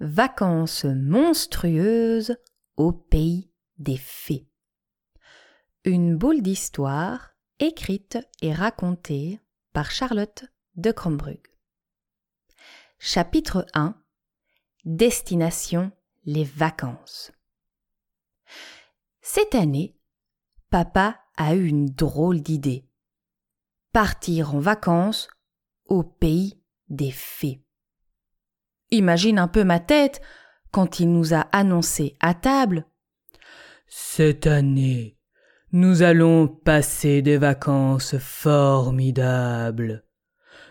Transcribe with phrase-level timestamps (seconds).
[0.00, 2.36] Vacances monstrueuses
[2.76, 4.48] au pays des fées.
[5.84, 9.40] Une boule d'histoire écrite et racontée
[9.72, 10.44] par Charlotte
[10.76, 11.40] de Crombrug.
[12.98, 13.96] Chapitre 1
[14.84, 15.92] Destination
[16.24, 17.32] les vacances.
[19.20, 19.96] Cette année,
[20.70, 22.88] papa a eu une drôle d'idée.
[23.92, 25.28] Partir en vacances
[25.86, 27.64] au pays des fées.
[28.92, 30.20] Imagine un peu ma tête
[30.70, 32.84] quand il nous a annoncé à table
[33.88, 35.16] Cette année,
[35.72, 40.04] nous allons passer des vacances formidables.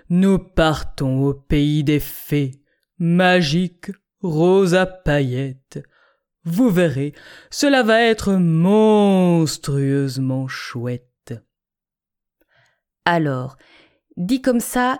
[0.10, 2.62] Nous partons au pays des fées,
[3.00, 5.80] magiques, roses à paillettes.
[6.44, 7.14] Vous verrez,
[7.50, 11.34] cela va être monstrueusement chouette.
[13.06, 13.58] Alors,
[14.16, 15.00] dit comme ça,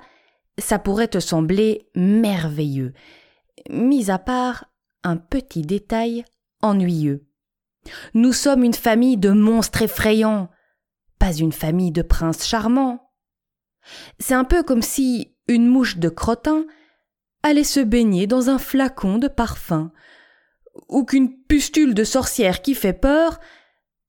[0.62, 2.94] ça pourrait te sembler merveilleux,
[3.70, 4.66] mis à part
[5.04, 6.24] un petit détail
[6.62, 7.28] ennuyeux.
[8.14, 10.50] Nous sommes une famille de monstres effrayants,
[11.20, 13.12] pas une famille de princes charmants.
[14.20, 16.66] C'est un peu comme si une mouche de crottin
[17.44, 19.92] allait se baigner dans un flacon de parfum,
[20.88, 23.40] ou qu'une pustule de sorcière qui fait peur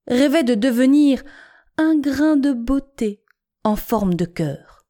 [0.07, 1.23] rêvait de devenir
[1.79, 3.25] un grain de beauté
[3.65, 4.82] en forme de cœur.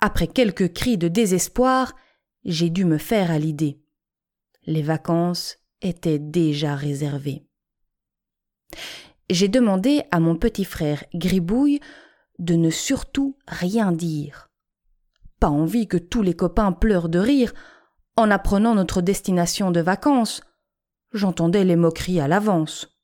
[0.00, 1.94] Après quelques cris de désespoir,
[2.44, 3.82] j'ai dû me faire à l'idée.
[4.66, 7.46] Les vacances étaient déjà réservées.
[9.28, 11.80] J'ai demandé à mon petit frère Gribouille
[12.38, 14.50] de ne surtout rien dire.
[15.38, 17.52] Pas envie que tous les copains pleurent de rire
[18.16, 20.42] en apprenant notre destination de vacances.
[21.12, 22.98] J'entendais les moqueries à l'avance.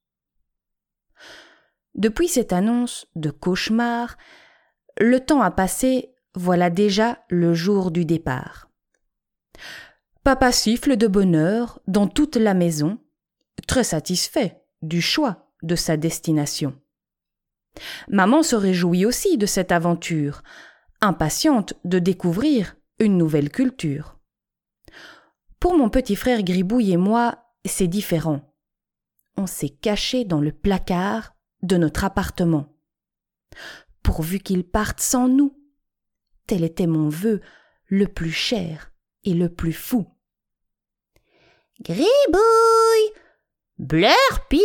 [1.95, 4.17] Depuis cette annonce de cauchemar,
[4.99, 8.71] le temps a passé, voilà déjà le jour du départ.
[10.23, 12.99] Papa siffle de bonheur dans toute la maison,
[13.67, 16.79] très satisfait du choix de sa destination.
[18.09, 20.43] Maman se réjouit aussi de cette aventure,
[21.01, 24.19] impatiente de découvrir une nouvelle culture.
[25.59, 28.55] Pour mon petit frère Gribouille et moi, c'est différent.
[29.37, 32.77] On s'est caché dans le placard de notre appartement.
[34.03, 35.59] Pourvu qu'il parte sans nous.
[36.47, 37.41] Tel était mon vœu
[37.87, 38.93] le plus cher
[39.25, 40.07] et le plus fou.
[41.81, 43.13] Gribouille
[43.79, 44.63] Blurpy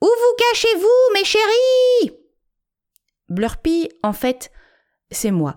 [0.00, 2.16] où vous cachez-vous, mes chéris?
[3.28, 4.50] Blurpy, en fait,
[5.10, 5.56] c'est moi.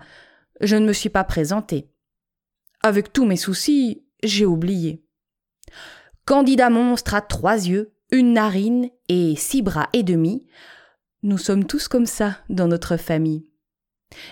[0.59, 1.90] Je ne me suis pas présenté.
[2.81, 5.01] Avec tous mes soucis, j'ai oublié.
[6.25, 10.45] Candidat monstre à trois yeux, une narine et six bras et demi,
[11.23, 13.47] nous sommes tous comme ça dans notre famille.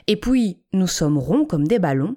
[0.08, 2.16] Et puis, nous sommes ronds comme des ballons.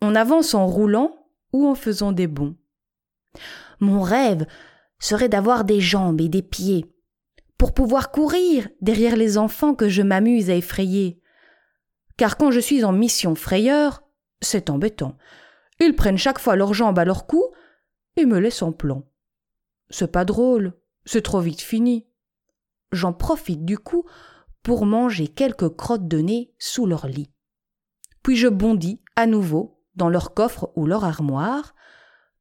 [0.00, 2.56] On avance en roulant ou en faisant des bonds.
[3.80, 4.46] Mon rêve
[4.98, 6.92] serait d'avoir des jambes et des pieds,
[7.58, 11.20] pour pouvoir courir derrière les enfants que je m'amuse à effrayer.
[12.16, 14.02] Car quand je suis en mission frayeur,
[14.40, 15.16] c'est embêtant.
[15.78, 17.44] Ils prennent chaque fois leurs jambes à leur cou
[18.16, 19.06] et me laissent en plan.
[19.88, 20.74] C'est pas drôle,
[21.04, 22.06] c'est trop vite fini.
[22.92, 24.04] J'en profite du coup
[24.62, 27.30] pour manger quelques crottes de nez sous leur lit.
[28.22, 31.74] Puis je bondis à nouveau dans leur coffre ou leur armoire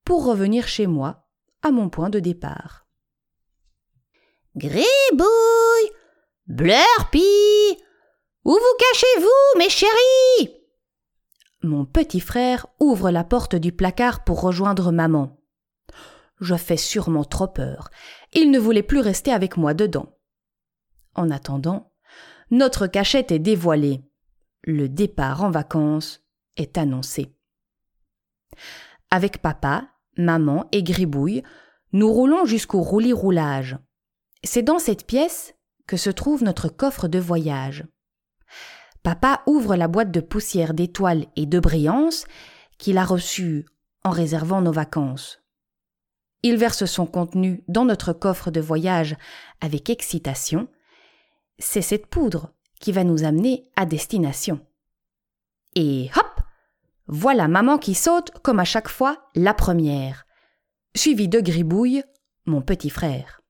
[0.04, 1.28] pour revenir chez moi
[1.62, 2.88] à mon point de départ.
[4.56, 5.92] Gribouille
[6.48, 7.78] Blurpy
[8.44, 10.56] Où vous cachez-vous, mes chéris?
[11.62, 15.38] Mon petit frère ouvre la porte du placard pour rejoindre maman.
[16.40, 17.90] Je fais sûrement trop peur.
[18.34, 20.18] Il ne voulait plus rester avec moi dedans.
[21.16, 21.89] En attendant,
[22.52, 24.02] notre cachette est dévoilée.
[24.64, 26.24] Le départ en vacances
[26.58, 27.34] est annoncé.
[29.12, 31.44] Avec papa, maman et Gribouille,
[31.94, 33.78] nous roulons jusqu'au roulis-roulage.
[34.44, 35.56] C'est dans cette pièce
[35.88, 37.86] que se trouve notre coffre de voyage.
[39.04, 42.26] Papa ouvre la boîte de poussière d'étoiles et de brillance
[42.78, 43.66] qu'il a reçue
[44.04, 45.42] en réservant nos vacances.
[46.44, 49.16] Il verse son contenu dans notre coffre de voyage
[49.62, 50.68] avec excitation.
[51.60, 54.66] C'est cette poudre qui va nous amener à destination.
[55.76, 56.42] Et hop
[57.08, 60.26] Voilà maman qui saute, comme à chaque fois, la première,
[60.96, 62.04] suivie de Gribouille,
[62.46, 63.42] mon petit frère.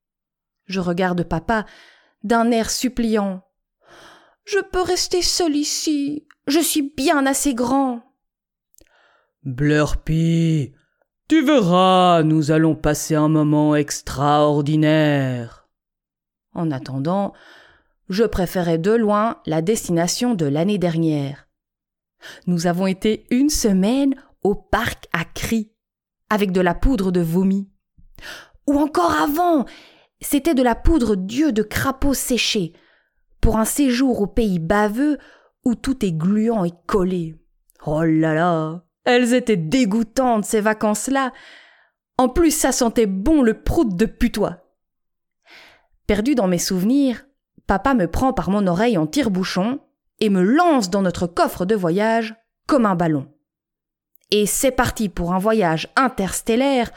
[0.66, 1.66] Je regarde papa
[2.24, 3.44] d'un air suppliant.
[4.46, 6.28] Je peux rester seul ici.
[6.48, 8.02] Je suis bien assez grand.
[9.44, 10.74] Blurpy,
[11.28, 15.68] tu verras, nous allons passer un moment extraordinaire.
[16.54, 17.34] En attendant,
[18.10, 21.48] je préférais de loin la destination de l'année dernière.
[22.48, 25.72] Nous avons été une semaine au parc à Cri.
[26.32, 27.72] avec de la poudre de vomi.
[28.68, 29.66] Ou encore avant,
[30.22, 32.74] c'était de la poudre Dieu de crapaud séché,
[33.42, 35.18] pour un séjour au pays baveux
[35.66, 37.36] où tout est gluant et collé.
[37.84, 41.34] Oh là là, elles étaient dégoûtantes ces vacances-là.
[42.20, 44.58] En plus, ça sentait bon le prout de putois.
[46.06, 47.26] Perdu dans mes souvenirs,
[47.70, 49.80] papa me prend par mon oreille en tire-bouchon
[50.20, 52.34] et me lance dans notre coffre de voyage
[52.66, 53.32] comme un ballon.
[54.32, 56.90] Et c'est parti pour un voyage interstellaire.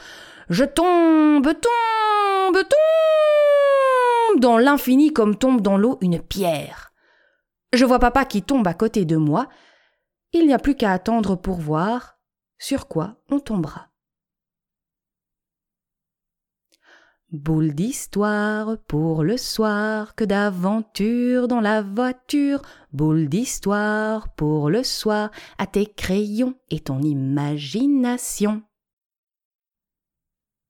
[0.49, 6.95] Je tombe, tombe, tombe dans l'infini comme tombe dans l'eau une pierre.
[7.75, 9.49] Je vois papa qui tombe à côté de moi.
[10.33, 12.17] Il n'y a plus qu'à attendre pour voir
[12.57, 13.92] sur quoi on tombera.
[17.33, 22.61] Boule d'histoire pour le soir, que d'aventure dans la voiture.
[22.93, 28.63] Boule d'histoire pour le soir, à tes crayons et ton imagination.